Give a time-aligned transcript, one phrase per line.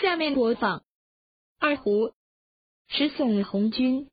[0.00, 0.82] 下面播放。
[1.58, 2.12] 二胡。
[2.88, 4.08] 十送红军。